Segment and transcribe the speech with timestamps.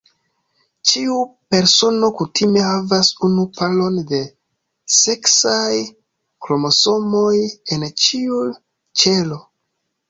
[0.91, 1.17] Ĉiu
[1.55, 4.23] persono kutime havas unu paron de
[4.97, 5.79] seksaj
[6.47, 7.37] kromosomoj
[7.77, 8.43] en ĉiu
[9.05, 9.45] ĉelo.